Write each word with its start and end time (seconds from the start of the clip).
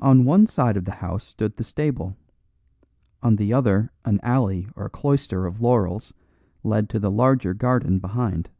On 0.00 0.24
one 0.24 0.48
side 0.48 0.76
of 0.76 0.86
the 0.86 0.90
house 0.98 1.22
stood 1.22 1.56
the 1.56 1.62
stable, 1.62 2.16
on 3.22 3.36
the 3.36 3.52
other 3.52 3.92
an 4.04 4.18
alley 4.24 4.66
or 4.74 4.88
cloister 4.88 5.46
of 5.46 5.60
laurels 5.60 6.12
led 6.64 6.88
to 6.88 6.98
the 6.98 7.12
larger 7.12 7.54
garden 7.54 8.00
behind. 8.00 8.50